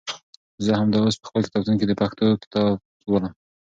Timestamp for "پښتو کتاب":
2.01-2.71